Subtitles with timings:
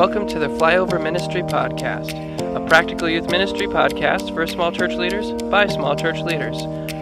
[0.00, 2.14] Welcome to the Flyover Ministry Podcast,
[2.56, 6.56] a practical youth ministry podcast for small church leaders by small church leaders.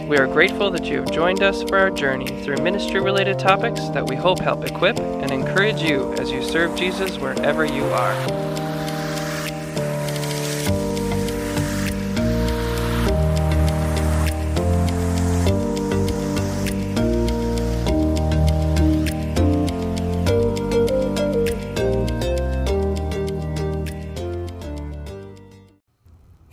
[0.08, 3.88] We are grateful that you have joined us for our journey through ministry related topics
[3.90, 8.47] that we hope help equip and encourage you as you serve Jesus wherever you are.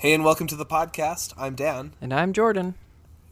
[0.05, 1.33] Hey, and welcome to the podcast.
[1.35, 1.93] I'm Dan.
[1.99, 2.75] And I'm Jordan.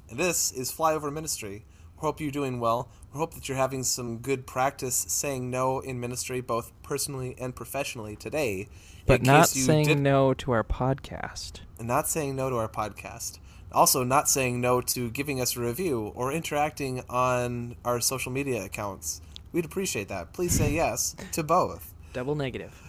[0.09, 1.65] And this is Flyover Ministry.
[1.97, 2.89] We hope you're doing well.
[3.13, 7.55] We hope that you're having some good practice saying no in ministry, both personally and
[7.55, 8.69] professionally today.
[9.05, 9.99] But not saying did...
[9.99, 11.59] no to our podcast.
[11.77, 13.37] And not saying no to our podcast.
[13.71, 18.65] Also, not saying no to giving us a review or interacting on our social media
[18.65, 19.21] accounts.
[19.51, 20.33] We'd appreciate that.
[20.33, 21.93] Please say yes to both.
[22.13, 22.81] Double negative.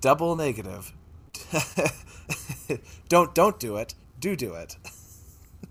[0.00, 0.92] Double negative.
[3.08, 3.94] don't don't do it.
[4.18, 4.76] Do do it.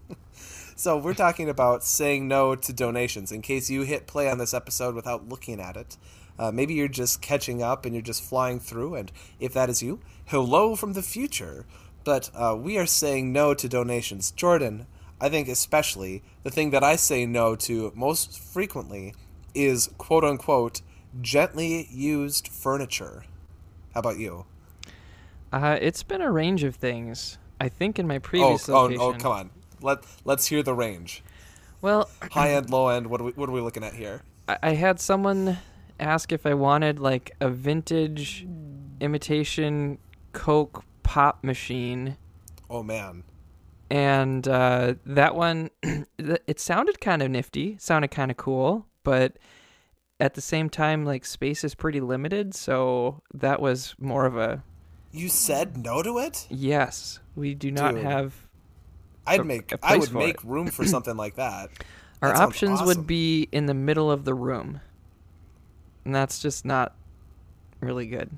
[0.75, 3.31] so we're talking about saying no to donations.
[3.31, 5.97] In case you hit play on this episode without looking at it,
[6.37, 8.95] uh, maybe you're just catching up and you're just flying through.
[8.95, 11.65] And if that is you, hello from the future.
[12.03, 14.31] But uh, we are saying no to donations.
[14.31, 14.85] Jordan,
[15.19, 19.13] I think especially the thing that I say no to most frequently
[19.53, 20.81] is quote unquote
[21.21, 23.23] gently used furniture.
[23.93, 24.45] How about you?
[25.51, 27.37] Uh, it's been a range of things.
[27.59, 29.01] I think in my previous oh, location.
[29.01, 29.49] Oh, oh, come on.
[29.81, 31.23] Let Let's hear the range.
[31.81, 33.07] Well, high end, low end.
[33.07, 34.23] What are we What are we looking at here?
[34.47, 35.57] I, I had someone
[35.99, 38.45] ask if I wanted like a vintage
[38.99, 39.97] imitation
[40.33, 42.17] Coke pop machine.
[42.69, 43.23] Oh man.
[43.89, 45.69] And uh, that one,
[46.17, 49.37] it sounded kind of nifty, sounded kind of cool, but
[50.19, 54.63] at the same time, like space is pretty limited, so that was more of a
[55.15, 56.47] you said no to it?
[56.49, 58.33] Yes, we do not Dude, have.
[59.25, 59.71] I'd a, make.
[59.71, 60.43] A I would make it.
[60.43, 61.69] room for something like that.
[62.21, 62.87] Our that options awesome.
[62.87, 64.81] would be in the middle of the room,
[66.03, 66.95] and that's just not
[67.81, 68.29] really good.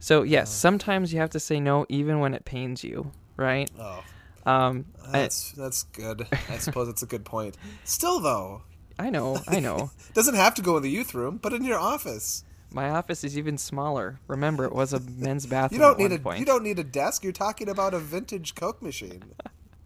[0.00, 3.70] So yes, uh, sometimes you have to say no, even when it pains you, right?
[3.78, 4.04] Oh,
[4.46, 6.26] um, that's I, that's good.
[6.48, 7.56] I suppose it's a good point.
[7.84, 8.62] Still, though,
[8.98, 9.90] I know, I know.
[10.14, 12.44] Doesn't have to go in the youth room, but in your office.
[12.74, 14.18] My office is even smaller.
[14.26, 15.80] Remember, it was a men's bathroom.
[15.80, 16.40] you don't need a point.
[16.40, 17.22] you don't need a desk.
[17.22, 19.22] You're talking about a vintage Coke machine.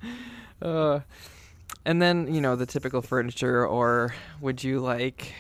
[0.63, 1.01] uh,
[1.85, 5.35] and then you know the typical furniture, or would you like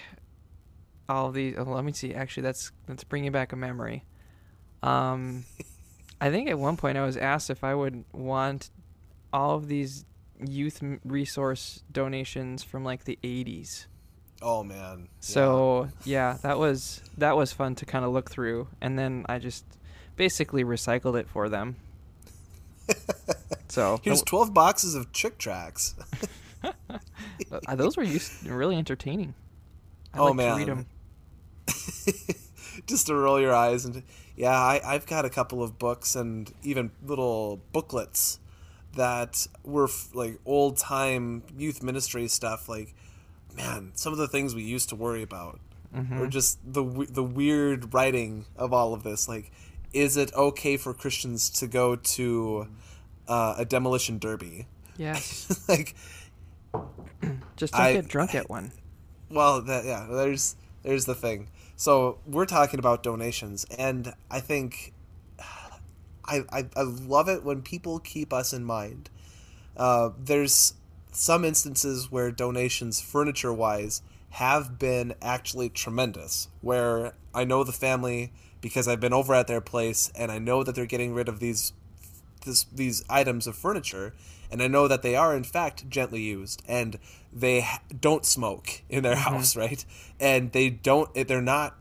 [1.08, 1.54] all these?
[1.56, 2.12] Oh, let me see.
[2.12, 4.04] Actually, that's that's bringing back a memory.
[4.82, 5.44] Um,
[6.20, 8.70] I think at one point I was asked if I would want
[9.32, 10.04] all of these
[10.46, 13.86] youth resource donations from like the 80s.
[14.40, 15.08] Oh man.
[15.20, 16.32] So yeah.
[16.32, 19.64] yeah, that was that was fun to kind of look through, and then I just
[20.16, 21.76] basically recycled it for them.
[23.68, 25.94] so here's twelve boxes of Chick tracts.
[27.74, 29.34] Those were used, really entertaining.
[30.14, 30.52] I oh like man.
[30.52, 30.86] To read them.
[32.86, 34.02] just to roll your eyes and
[34.36, 38.38] yeah, I, I've got a couple of books and even little booklets
[38.94, 42.94] that were f- like old time youth ministry stuff like
[43.58, 45.60] man, some of the things we used to worry about,
[45.94, 46.20] mm-hmm.
[46.20, 49.28] or just the the weird writing of all of this.
[49.28, 49.52] Like,
[49.92, 52.68] is it okay for Christians to go to
[53.26, 54.66] uh, a demolition derby?
[54.96, 55.64] Yes.
[55.68, 55.94] like,
[57.56, 58.72] just don't I, get drunk at one.
[59.30, 61.48] Well, that yeah, there's there's the thing.
[61.76, 64.94] So we're talking about donations, and I think
[66.24, 69.10] I, I, I love it when people keep us in mind.
[69.76, 70.74] Uh, there's
[71.12, 76.48] some instances where donations, furniture wise, have been actually tremendous.
[76.60, 80.62] Where I know the family because I've been over at their place and I know
[80.64, 81.72] that they're getting rid of these
[82.44, 84.14] this, these items of furniture
[84.50, 86.98] and I know that they are in fact gently used and
[87.32, 87.66] they
[88.00, 89.34] don't smoke in their mm-hmm.
[89.34, 89.84] house, right?
[90.18, 91.76] And they don't they're not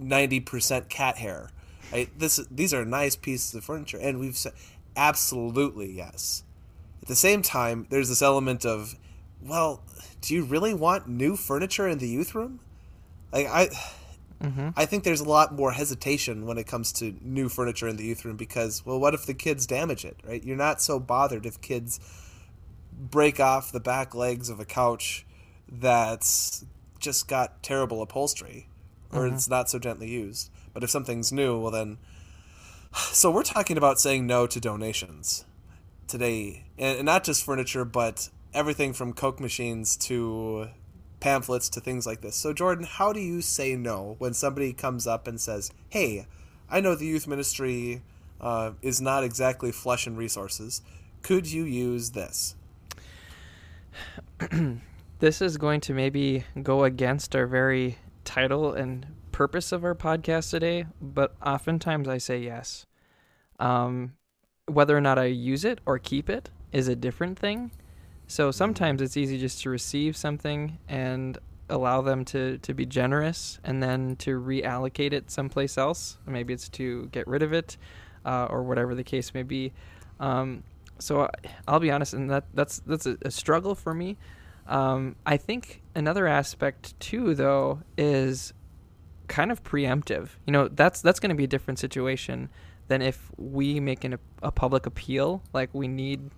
[0.00, 1.50] 90% cat hair.
[1.92, 2.10] Right?
[2.18, 4.52] This these are nice pieces of furniture and we've said
[4.96, 6.42] absolutely yes.
[7.08, 8.94] At the same time, there's this element of,
[9.40, 9.82] well,
[10.20, 12.60] do you really want new furniture in the youth room?
[13.32, 13.68] Like I,
[14.42, 14.68] mm-hmm.
[14.76, 18.04] I think there's a lot more hesitation when it comes to new furniture in the
[18.04, 20.18] youth room because, well, what if the kids damage it?
[20.22, 20.44] Right?
[20.44, 21.98] You're not so bothered if kids
[22.92, 25.24] break off the back legs of a couch
[25.66, 26.66] that's
[26.98, 28.68] just got terrible upholstery
[29.14, 29.34] or mm-hmm.
[29.34, 30.50] it's not so gently used.
[30.74, 31.96] But if something's new, well then.
[32.92, 35.46] So we're talking about saying no to donations
[36.08, 40.68] today, and not just furniture, but everything from Coke machines to
[41.20, 42.36] pamphlets to things like this.
[42.36, 46.26] So, Jordan, how do you say no when somebody comes up and says, "Hey,
[46.70, 48.02] I know the youth ministry
[48.40, 50.82] uh, is not exactly flush in resources.
[51.22, 52.54] Could you use this?
[55.18, 60.50] this is going to maybe go against our very title and purpose of our podcast
[60.50, 62.86] today, but oftentimes I say yes.
[63.58, 64.12] Um,
[64.68, 67.70] whether or not I use it or keep it is a different thing.
[68.26, 71.38] So sometimes it's easy just to receive something and
[71.70, 76.18] allow them to, to be generous and then to reallocate it someplace else.
[76.26, 77.76] Maybe it's to get rid of it
[78.24, 79.72] uh, or whatever the case may be.
[80.20, 80.62] Um,
[80.98, 81.28] so
[81.66, 84.16] I'll be honest, and that that's that's a, a struggle for me.
[84.66, 88.52] Um, I think another aspect too, though, is
[89.28, 90.30] kind of preemptive.
[90.46, 92.48] You know, that's that's going to be a different situation
[92.88, 95.42] than if we make an, a public appeal.
[95.52, 96.30] Like we need,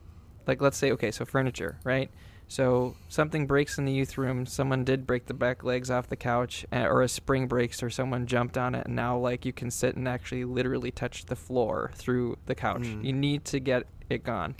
[0.47, 2.11] like let's say, okay, so furniture, right?
[2.50, 4.44] So something breaks in the youth room.
[4.44, 8.26] Someone did break the back legs off the couch, or a spring breaks, or someone
[8.26, 11.93] jumped on it, and now like you can sit and actually literally touch the floor
[11.94, 12.82] through the couch.
[12.82, 13.05] Mm.
[13.05, 14.56] You need to get it gone,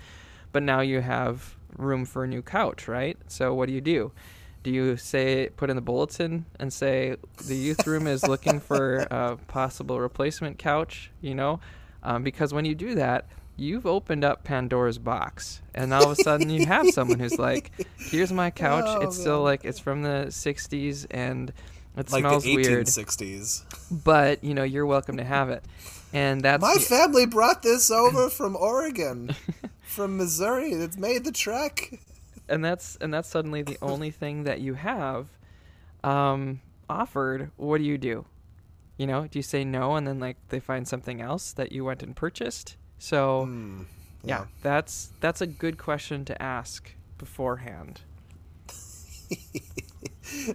[0.53, 3.19] but now you have room for a new couch, right?
[3.27, 4.13] So what do you do?
[4.63, 7.17] Do you say put in the bulletin and say
[7.47, 11.11] the youth room is looking for a possible replacement couch?
[11.21, 11.59] You know,
[12.03, 13.27] um, because when you do that,
[13.57, 17.71] you've opened up Pandora's box, and all of a sudden you have someone who's like,
[17.99, 18.85] "Here's my couch.
[18.87, 19.23] Oh, it's man.
[19.23, 21.53] still like it's from the '60s and
[21.97, 23.65] it like smells the weird, '60s,
[24.05, 25.65] but you know you're welcome to have it."
[26.13, 29.35] And that's my the- family brought this over from Oregon,
[29.83, 30.73] from Missouri.
[30.73, 32.01] It's made the trek.
[32.49, 35.29] And that's and that's suddenly the only thing that you have
[36.03, 37.51] um, offered.
[37.57, 38.25] What do you do?
[39.01, 41.87] You know, do you say no and then like they find something else that you
[41.87, 42.77] went and purchased?
[42.99, 43.87] So, mm,
[44.23, 44.41] yeah.
[44.41, 48.03] yeah, that's that's a good question to ask beforehand.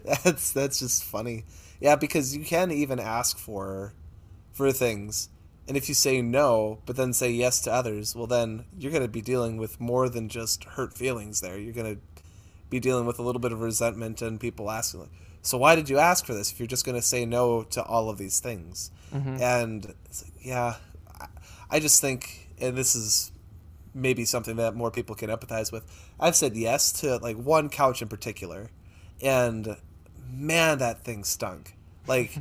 [0.06, 1.46] that's that's just funny.
[1.80, 3.94] Yeah, because you can even ask for
[4.52, 5.30] for things.
[5.68, 9.02] And if you say no, but then say yes to others, well then you're going
[9.02, 11.58] to be dealing with more than just hurt feelings there.
[11.58, 12.02] You're going to
[12.70, 15.10] be dealing with a little bit of resentment and people asking like,
[15.46, 17.84] "So why did you ask for this if you're just going to say no to
[17.84, 19.42] all of these things?" Mm-hmm.
[19.42, 20.76] And like, yeah,
[21.70, 23.32] I just think, and this is
[23.94, 25.84] maybe something that more people can empathize with.
[26.20, 28.70] I've said yes to like one couch in particular,
[29.22, 29.78] and
[30.30, 31.76] man, that thing stunk.
[32.08, 32.38] Like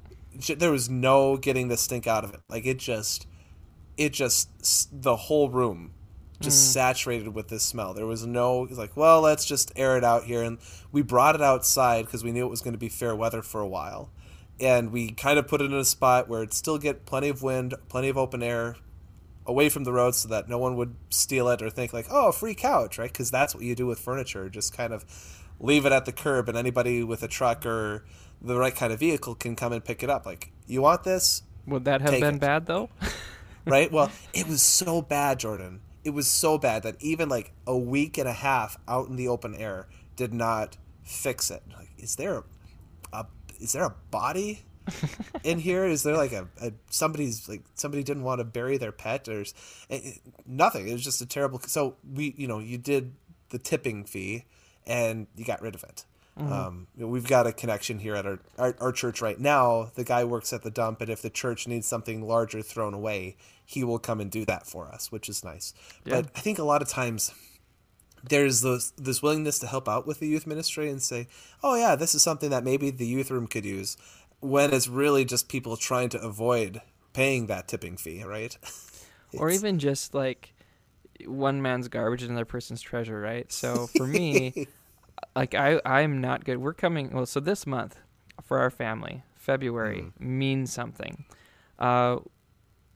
[0.56, 2.40] there was no getting the stink out of it.
[2.48, 3.26] Like it just,
[3.96, 4.48] it just
[4.92, 5.92] the whole room
[6.40, 6.72] just mm.
[6.72, 7.94] saturated with this smell.
[7.94, 10.58] There was no like, well, let's just air it out here, and
[10.92, 13.60] we brought it outside because we knew it was going to be fair weather for
[13.60, 14.10] a while
[14.60, 17.42] and we kind of put it in a spot where it'd still get plenty of
[17.42, 18.76] wind, plenty of open air,
[19.46, 22.28] away from the road, so that no one would steal it or think like, oh,
[22.28, 23.10] a free couch, right?
[23.10, 24.48] Because that's what you do with furniture.
[24.48, 25.04] Just kind of
[25.60, 28.04] leave it at the curb, and anybody with a truck or
[28.42, 30.26] the right kind of vehicle can come and pick it up.
[30.26, 31.42] Like, you want this?
[31.66, 32.40] Would that have been it.
[32.40, 32.90] bad though?
[33.64, 33.90] right.
[33.92, 35.80] Well, it was so bad, Jordan.
[36.08, 39.28] It was so bad that even like a week and a half out in the
[39.28, 41.62] open air did not fix it.
[41.76, 42.44] Like, is there
[43.12, 43.26] a
[43.60, 44.62] is there a body
[45.44, 45.84] in here?
[45.84, 49.42] Is there like a, a, somebody's like somebody didn't want to bury their pet or
[49.90, 50.12] eh, eh,
[50.46, 50.88] nothing?
[50.88, 51.60] It was just a terrible.
[51.60, 53.12] So we, you know, you did
[53.50, 54.46] the tipping fee,
[54.86, 56.06] and you got rid of it.
[56.38, 56.52] Mm-hmm.
[56.52, 59.90] Um, we've got a connection here at our, our, our church right now.
[59.94, 63.36] The guy works at the dump, and if the church needs something larger thrown away,
[63.64, 65.74] he will come and do that for us, which is nice.
[66.04, 66.22] Yeah.
[66.22, 67.32] But I think a lot of times
[68.28, 71.28] there's this this willingness to help out with the youth ministry and say,
[71.62, 73.96] "Oh yeah, this is something that maybe the youth room could use,"
[74.40, 76.80] when it's really just people trying to avoid
[77.12, 78.56] paying that tipping fee, right?
[79.38, 80.54] or even just like
[81.26, 83.50] one man's garbage and another person's treasure, right?
[83.52, 84.68] So for me,
[85.34, 86.58] like I I'm not good.
[86.58, 87.98] We're coming well, so this month
[88.42, 90.20] for our family, February mm.
[90.20, 91.24] means something.
[91.78, 92.18] Uh,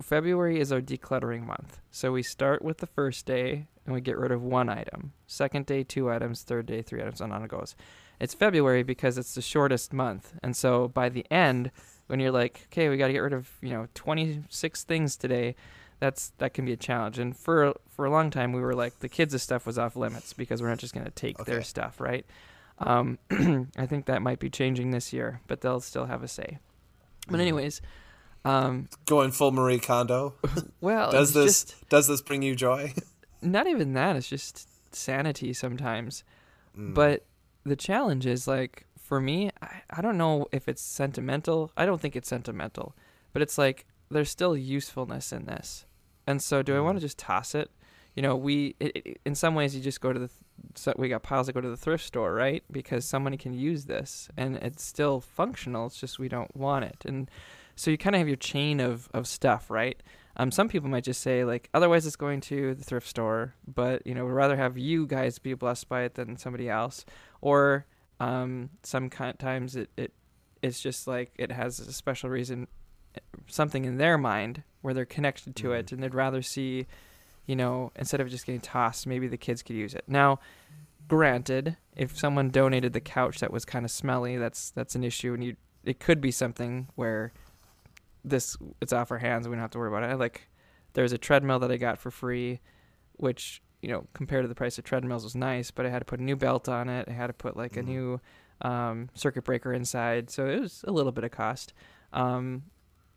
[0.01, 1.79] February is our decluttering month.
[1.91, 5.13] So we start with the first day and we get rid of one item.
[5.27, 6.43] Second day, two items.
[6.43, 7.75] Third day, three items, and on it goes.
[8.21, 11.73] It's February because it's the shortest month, and so by the end,
[12.07, 15.57] when you're like, okay, we got to get rid of you know 26 things today,
[16.03, 17.21] that's that can be a challenge.
[17.21, 20.33] And for for a long time, we were like, the kids' stuff was off limits
[20.33, 21.53] because we're not just going to take okay.
[21.53, 22.27] their stuff, right?
[22.79, 23.19] Um,
[23.79, 26.59] I think that might be changing this year, but they'll still have a say.
[27.29, 27.43] But mm.
[27.43, 27.81] anyways.
[28.45, 30.35] Um, Going full Marie Kondo.
[30.81, 32.93] Well, does this just, does this bring you joy?
[33.43, 34.17] not even that.
[34.17, 36.25] It's just sanity sometimes.
[36.77, 36.93] Mm.
[36.93, 37.25] But
[37.63, 41.71] the challenge is like for me, I, I don't know if it's sentimental.
[41.77, 42.97] I don't think it's sentimental,
[43.33, 45.87] but it's like there's still usefulness in this.
[46.27, 46.77] And so, do mm.
[46.77, 47.71] I want to just toss it?
[48.15, 50.41] You know, we it, it, in some ways you just go to the th-
[50.75, 52.63] so we got piles that go to the thrift store, right?
[52.71, 55.87] Because somebody can use this and it's still functional.
[55.87, 57.05] It's just we don't want it.
[57.07, 57.31] And
[57.75, 60.01] So you kind of have your chain of of stuff, right?
[60.37, 64.07] Um, some people might just say like, otherwise it's going to the thrift store, but
[64.07, 67.05] you know, we'd rather have you guys be blessed by it than somebody else.
[67.41, 67.87] Or
[68.21, 70.13] um, sometimes it, it
[70.63, 72.69] it's just like it has a special reason,
[73.47, 76.87] something in their mind where they're connected to it, and they'd rather see,
[77.47, 80.05] you know, instead of just getting tossed, maybe the kids could use it.
[80.07, 80.41] Now,
[81.09, 85.35] granted, if someone donated the couch that was kind of smelly, that's that's an issue,
[85.35, 87.33] and you it could be something where
[88.25, 89.47] this it's off our hands.
[89.47, 90.19] And we don't have to worry about it.
[90.19, 90.49] Like
[90.95, 92.61] there's a treadmill that I got for free,
[93.15, 96.05] which you know compared to the price of treadmills was nice, but I had to
[96.05, 97.09] put a new belt on it.
[97.09, 97.81] I had to put like mm-hmm.
[97.81, 98.21] a new
[98.63, 101.73] um, circuit breaker inside, so it was a little bit of cost.
[102.13, 102.65] Um,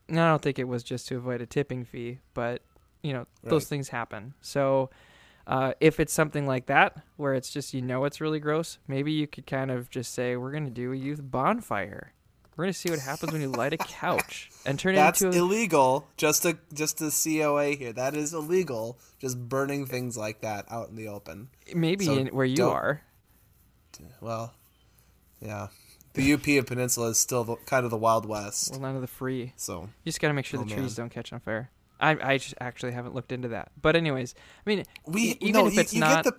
[0.07, 2.61] and I don't think it was just to avoid a tipping fee, but
[3.01, 3.49] you know right.
[3.49, 4.33] those things happen.
[4.41, 4.89] So.
[5.47, 9.11] Uh, if it's something like that, where it's just you know it's really gross, maybe
[9.11, 12.15] you could kind of just say we're gonna do a youth bonfire,
[12.55, 15.37] we're gonna see what happens when you light a couch and turn That's it into.
[15.37, 16.07] That's illegal.
[16.15, 17.91] Just a just a COA here.
[17.91, 18.97] That is illegal.
[19.19, 21.49] Just burning things like that out in the open.
[21.73, 23.01] Maybe so in, where you are.
[24.21, 24.53] Well,
[25.41, 25.67] yeah.
[26.15, 28.71] The UP of Peninsula is still the, kind of the Wild West.
[28.71, 29.53] Well, none of the free.
[29.55, 31.05] So you just got to make sure oh, the trees man.
[31.05, 31.69] don't catch on fire.
[31.99, 33.71] I I just actually haven't looked into that.
[33.81, 36.35] But anyways, I mean, we even no, if it's you, you not, the,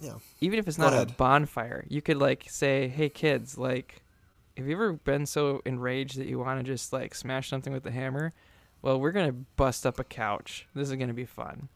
[0.00, 0.14] yeah.
[0.40, 4.02] even if it's not a bonfire, you could like say, "Hey kids, like."
[4.60, 7.82] have you ever been so enraged that you want to just like smash something with
[7.82, 8.32] the hammer?
[8.82, 10.66] Well, we're gonna bust up a couch.
[10.74, 11.68] This is gonna be fun.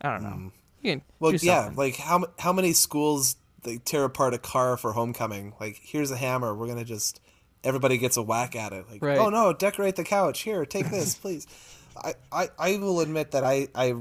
[0.00, 0.28] I don't know.
[0.28, 0.52] Mm.
[0.82, 1.70] You can well, yeah.
[1.74, 5.54] Like how how many schools they tear apart a car for homecoming?
[5.60, 6.54] Like here's a hammer.
[6.54, 7.20] We're gonna just
[7.62, 8.86] everybody gets a whack at it.
[8.90, 9.18] Like right.
[9.18, 10.40] oh no, decorate the couch.
[10.40, 11.46] Here, take this, please.
[11.96, 13.94] I, I I will admit that I I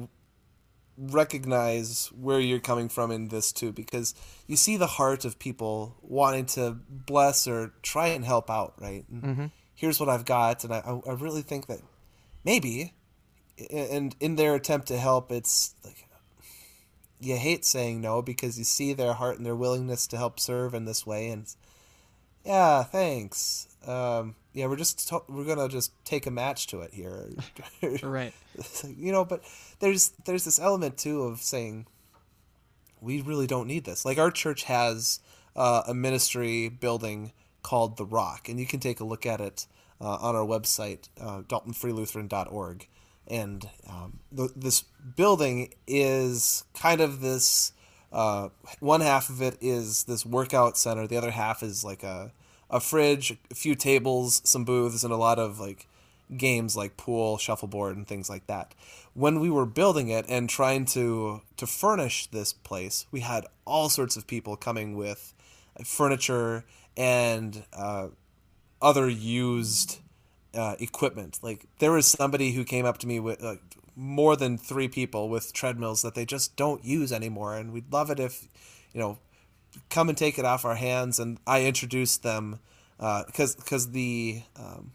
[0.99, 4.13] recognize where you're coming from in this too because
[4.47, 9.05] you see the heart of people wanting to bless or try and help out right
[9.09, 9.45] mm-hmm.
[9.75, 11.79] here's what i've got and I, I really think that
[12.43, 12.93] maybe
[13.71, 16.08] and in their attempt to help it's like
[17.19, 20.73] you hate saying no because you see their heart and their willingness to help serve
[20.73, 21.55] in this way and
[22.45, 27.29] yeah thanks um, yeah, we're just we're gonna just take a match to it here,
[28.03, 28.33] right?
[28.83, 29.43] you know, but
[29.79, 31.87] there's there's this element too of saying
[32.99, 34.05] we really don't need this.
[34.05, 35.19] Like our church has
[35.55, 37.31] uh, a ministry building
[37.63, 39.65] called the Rock, and you can take a look at it
[40.01, 42.87] uh, on our website, uh, DaltonFreeLutheran.org.
[43.29, 44.83] And um, the, this
[45.15, 47.73] building is kind of this.
[48.11, 51.05] Uh, one half of it is this workout center.
[51.05, 52.31] The other half is like a
[52.69, 55.87] a fridge, a few tables, some booths, and a lot of like
[56.35, 58.75] games like pool, shuffleboard, and things like that.
[59.13, 63.89] When we were building it and trying to to furnish this place, we had all
[63.89, 65.33] sorts of people coming with
[65.83, 68.09] furniture and uh,
[68.81, 69.99] other used
[70.53, 71.39] uh, equipment.
[71.41, 73.55] Like there was somebody who came up to me with uh,
[73.95, 78.09] more than three people with treadmills that they just don't use anymore, and we'd love
[78.09, 78.47] it if
[78.93, 79.19] you know
[79.89, 81.19] come and take it off our hands.
[81.19, 82.59] And I introduced them
[82.97, 84.91] because uh, because the um,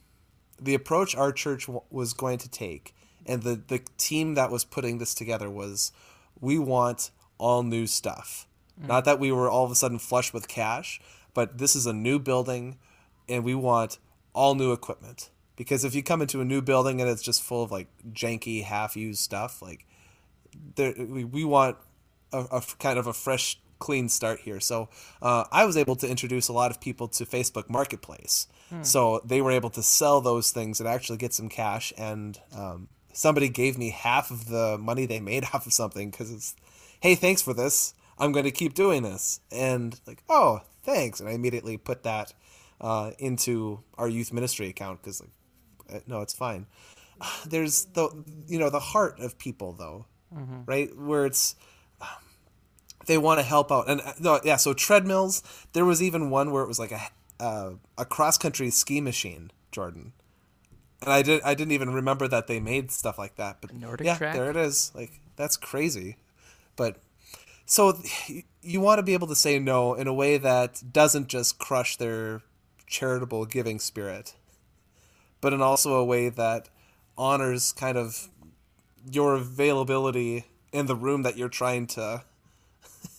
[0.61, 2.95] the approach our church w- was going to take,
[3.27, 5.93] and the the team that was putting this together was,
[6.41, 8.47] we want all new stuff.
[8.81, 8.89] Mm.
[8.89, 11.01] Not that we were all of a sudden flush with cash,
[11.33, 12.79] but this is a new building,
[13.29, 13.99] and we want
[14.33, 15.31] all new equipment.
[15.57, 18.65] Because if you come into a new building and it's just full of like janky,
[18.65, 19.87] half-used stuff, like
[20.75, 21.77] there, we, we want
[22.33, 24.61] a, a kind of a fresh clean start here.
[24.61, 24.89] So
[25.23, 28.49] uh, I was able to introduce a lot of people to Facebook Marketplace.
[28.71, 28.83] Hmm.
[28.83, 31.93] So they were able to sell those things and actually get some cash.
[31.99, 36.33] And um, somebody gave me half of the money they made off of something because
[36.33, 36.57] it's,
[37.01, 37.95] hey, thanks for this.
[38.19, 39.41] I'm going to keep doing this.
[39.51, 41.21] And like, oh, thanks.
[41.21, 42.33] And I immediately put that
[42.81, 45.31] uh, into our youth ministry account because like,
[46.07, 46.67] no, it's fine.
[47.47, 48.11] There's the
[48.47, 50.63] you know the heart of people though, mm-hmm.
[50.67, 50.97] right?
[50.97, 51.57] Where it's
[53.07, 53.89] they want to help out.
[53.89, 54.57] And uh, no, yeah.
[54.57, 55.43] So treadmills.
[55.73, 57.01] There was even one where it was like a
[57.41, 60.13] uh, a cross country ski machine, Jordan.
[61.03, 63.59] And I did I didn't even remember that they made stuff like that.
[63.61, 64.35] But Nordic yeah, track?
[64.35, 64.93] there it is.
[64.95, 66.17] Like that's crazy.
[66.77, 66.97] But
[67.67, 67.99] so
[68.63, 71.97] you want to be able to say no in a way that doesn't just crush
[71.97, 72.43] their
[72.87, 74.35] charitable giving spirit,
[75.45, 76.71] but in also a way that
[77.19, 78.31] honors kind of
[79.13, 82.25] your availability in the room that you're trying to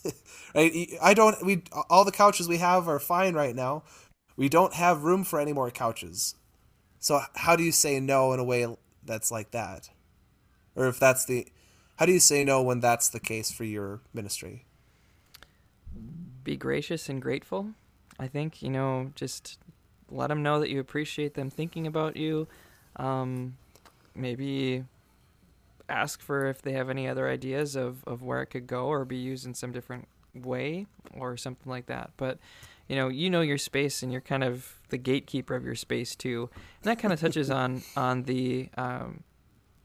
[0.55, 0.89] right?
[1.03, 1.45] I don't.
[1.45, 3.83] We all the couches we have are fine right now.
[4.35, 6.33] We don't have room for any more couches.
[6.99, 8.65] So how do you say no in a way
[9.03, 9.91] that's like that,
[10.75, 11.47] or if that's the,
[11.97, 14.65] how do you say no when that's the case for your ministry?
[16.43, 17.75] Be gracious and grateful.
[18.19, 19.59] I think you know just
[20.09, 22.47] let them know that you appreciate them thinking about you.
[22.97, 23.57] Um,
[24.15, 24.83] maybe
[25.89, 29.05] ask for if they have any other ideas of, of where it could go or
[29.05, 30.85] be used in some different way
[31.17, 32.11] or something like that.
[32.17, 32.39] But
[32.87, 36.15] you know, you know your space and you're kind of the gatekeeper of your space
[36.15, 36.49] too.
[36.83, 39.23] And that kind of touches on on the um,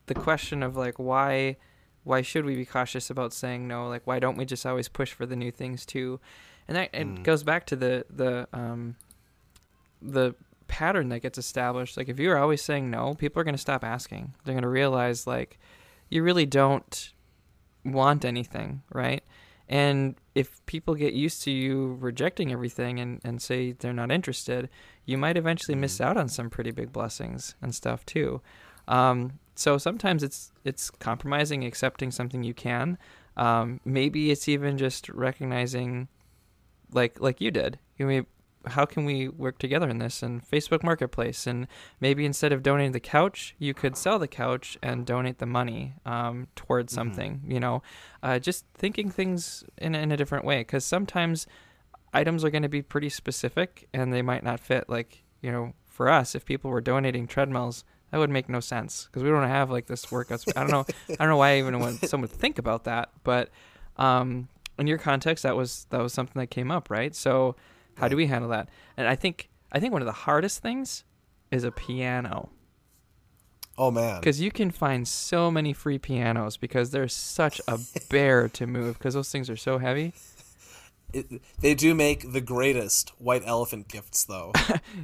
[0.07, 1.57] the question of like why
[2.05, 3.89] why should we be cautious about saying no?
[3.89, 6.21] Like why don't we just always push for the new things too?
[6.69, 7.23] And that it Mm.
[7.25, 8.97] goes back to the the um,
[10.03, 10.35] the
[10.69, 11.97] pattern that gets established.
[11.97, 14.35] Like if you're always saying no, people are going to stop asking.
[14.45, 15.59] They're going to realize like
[16.09, 17.13] you really don't
[17.85, 19.23] want anything, right?
[19.69, 24.69] And if people get used to you rejecting everything and, and say they're not interested,
[25.05, 26.05] you might eventually miss Mhm.
[26.05, 28.41] out on some pretty big blessings and stuff too.
[28.89, 32.99] Um, so sometimes it's it's compromising, accepting something you can.
[33.37, 36.09] Um, maybe it's even just recognizing,
[36.93, 37.79] like like you did.
[37.97, 38.27] You may,
[38.67, 41.67] how can we work together in this and Facebook Marketplace and
[42.01, 45.95] maybe instead of donating the couch, you could sell the couch and donate the money
[46.05, 46.95] um, towards Mhm.
[46.95, 47.41] something.
[47.47, 47.83] You know,
[48.23, 51.47] uh, just thinking things in in a different way because sometimes
[52.13, 54.89] items are going to be pretty specific and they might not fit.
[54.89, 59.07] Like you know, for us, if people were donating treadmills, that would make no sense
[59.07, 60.45] because we don't have like this workout.
[60.57, 60.85] I don't know.
[61.09, 63.49] I don't know why even want someone would think about that, but
[63.97, 64.49] um,
[64.79, 67.15] in your context, that was that was something that came up, right?
[67.15, 67.57] So
[68.01, 68.69] how do we handle that?
[68.97, 71.05] And I think I think one of the hardest things
[71.51, 72.49] is a piano
[73.79, 74.21] Oh man.
[74.21, 77.79] because you can find so many free pianos because they're such a
[78.11, 80.13] bear to move because those things are so heavy.
[81.13, 81.27] It,
[81.61, 84.53] they do make the greatest white elephant gifts though.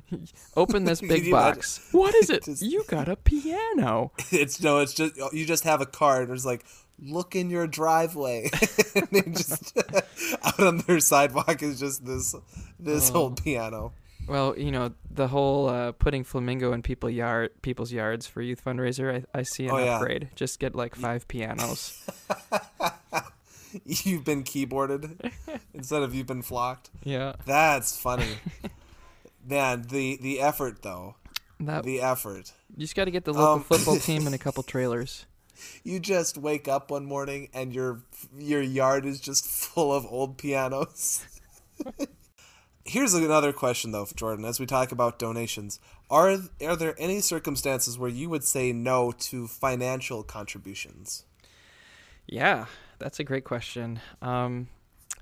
[0.57, 1.89] Open this big you imagine- box.
[1.91, 2.45] What is it?
[2.45, 4.13] Just- You got a piano.
[4.31, 6.65] it's no, it's just you just have a card it's like
[6.99, 8.51] look in your driveway.
[8.95, 9.77] and just
[10.43, 12.35] out on their sidewalk is just this
[12.79, 13.21] this Oh.
[13.23, 13.93] old piano.
[14.29, 18.65] Well, you know the whole uh, putting flamingo in people yard people's yards for youth
[18.65, 19.25] fundraiser.
[19.35, 19.97] I, I see an Oh, yeah.
[19.97, 20.31] upgrade.
[20.35, 22.05] Just get like five pianos.
[23.85, 25.31] You've been keyboarded
[25.75, 26.89] instead of you've been flocked.
[27.05, 28.37] Yeah, That's funny.
[29.47, 31.17] Man, the the effort though.
[31.61, 32.53] that The effort.
[32.75, 35.27] you just got to get the local Um, football team and a couple trailers.
[35.85, 38.03] You just wake up one morning and your
[38.37, 41.25] your yard is just full of old pianos.
[42.85, 44.45] Here's another question though, Jordan.
[44.45, 49.13] As we talk about donations, are are there any circumstances where you would say no
[49.13, 51.25] to financial contributions?
[52.27, 52.67] Yeah,
[52.99, 54.01] that's a great question.
[54.21, 54.69] Um,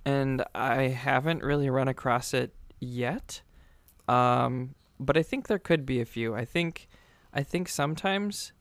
[0.05, 3.43] and I haven't really run across it yet.
[4.09, 6.35] Um, but I think there could be a few.
[6.35, 6.89] I think,
[7.33, 8.53] I think sometimes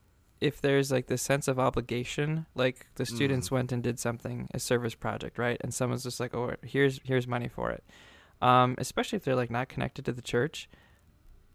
[0.44, 4.60] if there's like this sense of obligation, like the students went and did something, a
[4.60, 5.58] service project, right?
[5.62, 7.82] And someone's just like, oh, here's here's money for it.
[8.42, 10.68] Um, especially if they're like not connected to the church.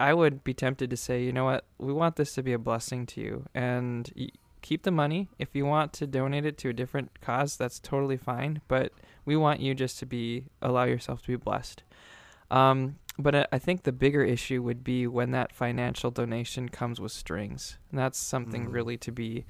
[0.01, 2.59] I would be tempted to say, you know what, we want this to be a
[2.59, 4.29] blessing to you, and y-
[4.63, 5.29] keep the money.
[5.39, 8.63] If you want to donate it to a different cause, that's totally fine.
[8.69, 8.93] But
[9.27, 11.83] we want you just to be allow yourself to be blessed.
[12.51, 17.13] Um, but I- think the bigger issue would be when that financial donation comes with
[17.13, 18.73] strings, and that's something Mm.
[18.73, 19.45] really to be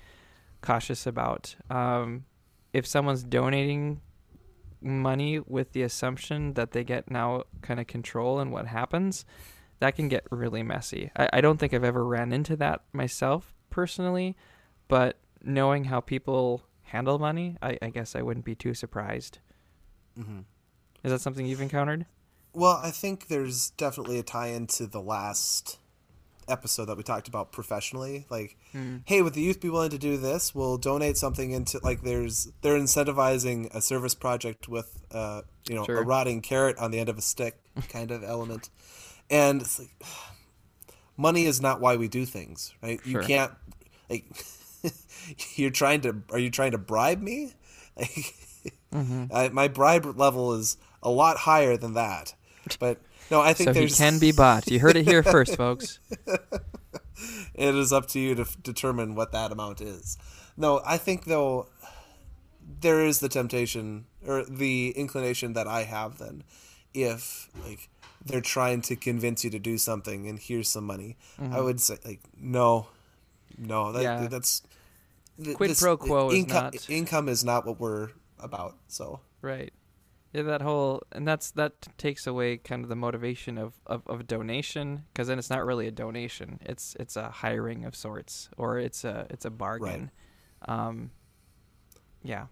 [0.63, 1.55] cautious about.
[1.71, 2.25] Um,
[2.73, 4.01] if someone's donating
[4.81, 9.25] money with the assumption that they get now kind of control in what happens,
[9.81, 11.11] that can get really messy.
[11.17, 14.37] I, I don't think I've ever ran into that myself personally,
[14.89, 19.39] but knowing how people handle money, I, I guess I wouldn't be too surprised.
[20.19, 20.41] Mm-hmm.
[21.05, 22.07] Is that something you've encountered?
[22.59, 25.79] Well, I think there's definitely a tie into the last
[26.49, 28.27] episode that we talked about professionally.
[28.31, 28.57] Like,
[29.05, 30.55] hey, would the youth be willing to do this?
[30.55, 35.85] We'll donate something into like there's they're incentivizing a service project with uh you know
[35.85, 35.99] Sure.
[35.99, 37.59] a rotting carrot on the end of a stick
[37.91, 38.71] kind of element,
[39.31, 39.91] and it's like
[41.17, 43.01] money is not why we do things, right?
[43.05, 43.53] You can't
[44.11, 44.25] like
[45.55, 47.53] you're trying to are you trying to bribe me?
[47.97, 48.35] Like,
[48.93, 49.25] Mm-hmm.
[49.35, 52.35] I, my bribe level is a lot higher than that.
[52.79, 52.99] But
[53.31, 54.71] no, I think So he there's can be bought.
[54.71, 55.99] You heard it here first, folks.
[57.55, 60.17] it is up to you to f- determine what that amount is.
[60.57, 61.69] No, I think though
[62.81, 66.45] there is the temptation or the inclination that I have then
[66.95, 67.89] if like
[68.25, 71.17] they're trying to convince you to do something and here's some money.
[71.41, 72.89] I would say like no.
[73.57, 74.23] No, that, Mm-hmm.
[74.25, 74.29] Yeah.
[74.29, 74.63] that's
[75.43, 78.77] th- Quid pro quo is income, not- income is not what we're about.
[78.89, 79.73] So Right.
[80.33, 84.27] Yeah, that whole and that's that takes away kind of the motivation of of, of
[84.27, 86.59] donation because then it's not really a donation.
[86.63, 90.11] It's it's a hiring of sorts or it's a it's a bargain.
[90.67, 91.11] Um,
[92.23, 92.47] yeah.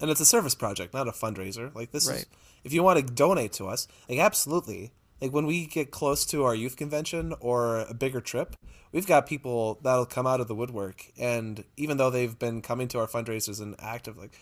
[0.00, 1.74] and it's a service project, not a fundraiser.
[1.74, 2.26] Like this is Right.
[2.64, 6.44] if you want to donate to us, like absolutely, Like when we get close to
[6.44, 8.56] our youth convention or a bigger trip,
[8.90, 11.06] we've got people that'll come out of the woodwork.
[11.16, 14.36] And even though they've been coming to our fundraisers and active, like,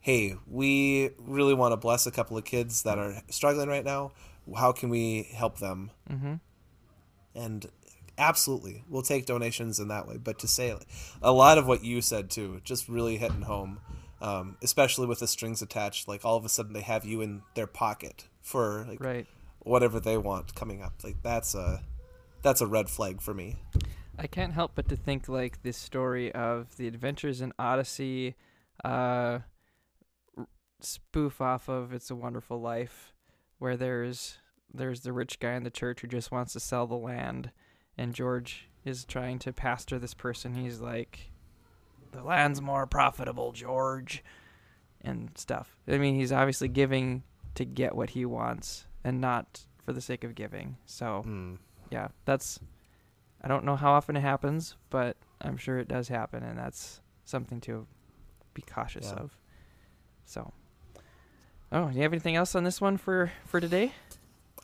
[0.00, 4.12] hey, we really want to bless a couple of kids that are struggling right now.
[4.56, 5.90] How can we help them?
[6.10, 6.34] Mm-hmm.
[7.34, 7.66] And
[8.16, 10.16] absolutely, we'll take donations in that way.
[10.16, 10.76] But to say
[11.22, 13.80] a lot of what you said too, just really hitting home,
[14.20, 16.08] um, especially with the strings attached.
[16.08, 19.26] Like all of a sudden, they have you in their pocket for like Right.
[19.60, 20.94] whatever they want coming up.
[21.04, 21.82] Like that's a
[22.42, 23.56] that's a red flag for me.
[24.18, 28.34] I can't help but to think like this story of the Adventures in Odyssey,
[28.84, 29.40] uh,
[30.80, 33.12] spoof off of It's a Wonderful Life,
[33.58, 34.38] where there's
[34.72, 37.50] there's the rich guy in the church who just wants to sell the land,
[37.96, 40.54] and George is trying to pastor this person.
[40.54, 41.30] He's like,
[42.12, 44.22] "The land's more profitable, George,"
[45.00, 45.78] and stuff.
[45.88, 47.22] I mean, he's obviously giving
[47.54, 50.76] to get what he wants, and not for the sake of giving.
[50.86, 51.58] So Mm.
[51.90, 52.60] yeah, that's.
[53.40, 57.00] I don't know how often it happens, but I'm sure it does happen, and that's
[57.24, 57.86] something to
[58.52, 59.22] be cautious Yeah.
[59.22, 59.38] of.
[60.24, 60.52] So,
[61.72, 63.92] oh, do you have anything else on this one for for today?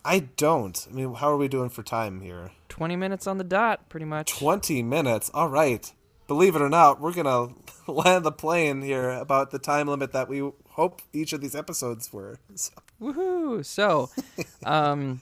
[0.05, 0.87] I don't.
[0.91, 2.51] I mean, how are we doing for time here?
[2.69, 4.33] Twenty minutes on the dot, pretty much.
[4.39, 5.31] 20 minutes.
[5.33, 5.91] All right.
[6.27, 7.55] Believe it or not, we're going
[7.87, 11.55] to land the plane here about the time limit that we hope each of these
[11.55, 12.39] episodes were.
[12.55, 13.65] So, Woohoo!
[13.65, 14.11] So,
[14.65, 15.21] um,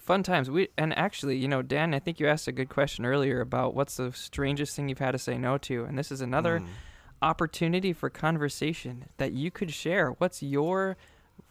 [0.00, 0.50] fun times.
[0.50, 3.74] We and actually, you know, Dan, I think you asked a good question earlier about
[3.74, 6.66] what's the strangest thing you've had to say no to, and this is another mm.
[7.22, 10.10] Opportunity for conversation that you could share.
[10.10, 10.96] What's your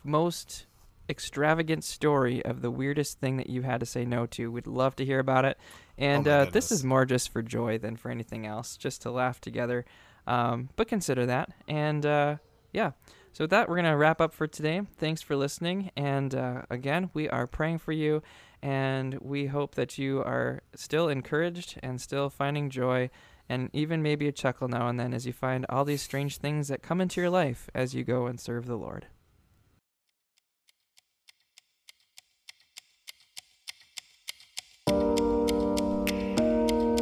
[0.03, 0.65] most
[1.09, 4.51] extravagant story of the weirdest thing that you had to say no to?
[4.51, 5.57] We'd love to hear about it.
[5.97, 9.11] And Oh uh, this is more just for joy than for anything else, just to
[9.11, 9.85] laugh together.
[10.27, 11.49] Um, but consider that.
[11.67, 12.37] And uh,
[12.73, 12.91] yeah.
[13.33, 14.81] So with that, we're gonna wrap up for today.
[14.97, 18.23] Thanks for listening, and uh, again, we are praying for you,
[18.61, 23.09] and we hope that you are still encouraged and still finding joy,
[23.47, 26.67] and even maybe a chuckle now and then as you find all these strange things
[26.67, 29.07] that come into your life as you go and serve the Lord.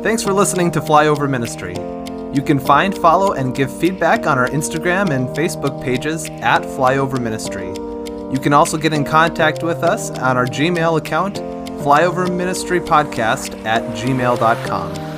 [0.04, 1.76] Thanks for listening to Flyover Ministry.
[2.34, 7.22] You can find, follow, and give feedback on our Instagram and Facebook pages at Flyover
[7.22, 7.70] Ministry.
[8.34, 15.13] You can also get in contact with us on our Gmail account, flyoverministrypodcast at gmail.com.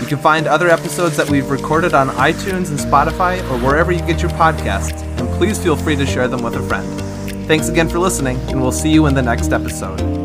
[0.00, 4.00] You can find other episodes that we've recorded on iTunes and Spotify or wherever you
[4.00, 6.86] get your podcasts, and please feel free to share them with a friend.
[7.46, 10.15] Thanks again for listening, and we'll see you in the next episode.